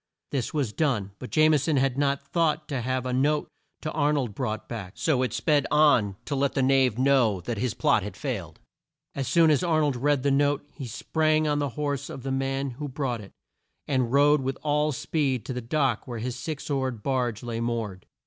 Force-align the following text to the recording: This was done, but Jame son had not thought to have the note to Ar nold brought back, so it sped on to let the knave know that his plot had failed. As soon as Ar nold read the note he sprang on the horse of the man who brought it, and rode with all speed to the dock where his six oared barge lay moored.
This 0.31 0.51
was 0.51 0.73
done, 0.73 1.11
but 1.19 1.29
Jame 1.29 1.59
son 1.59 1.77
had 1.77 1.95
not 1.95 2.23
thought 2.27 2.67
to 2.69 2.81
have 2.81 3.03
the 3.03 3.13
note 3.13 3.47
to 3.81 3.91
Ar 3.91 4.11
nold 4.13 4.33
brought 4.33 4.67
back, 4.67 4.93
so 4.95 5.21
it 5.21 5.31
sped 5.31 5.67
on 5.69 6.15
to 6.25 6.33
let 6.33 6.55
the 6.55 6.63
knave 6.63 6.97
know 6.97 7.39
that 7.41 7.59
his 7.59 7.75
plot 7.75 8.01
had 8.01 8.17
failed. 8.17 8.59
As 9.13 9.27
soon 9.27 9.51
as 9.51 9.61
Ar 9.61 9.79
nold 9.81 9.95
read 9.95 10.23
the 10.23 10.31
note 10.31 10.67
he 10.73 10.87
sprang 10.87 11.47
on 11.47 11.59
the 11.59 11.69
horse 11.77 12.09
of 12.09 12.23
the 12.23 12.31
man 12.31 12.71
who 12.71 12.87
brought 12.89 13.21
it, 13.21 13.31
and 13.87 14.11
rode 14.11 14.41
with 14.41 14.57
all 14.63 14.91
speed 14.91 15.45
to 15.45 15.53
the 15.53 15.61
dock 15.61 16.07
where 16.07 16.17
his 16.17 16.35
six 16.35 16.67
oared 16.71 17.03
barge 17.03 17.43
lay 17.43 17.59
moored. 17.61 18.07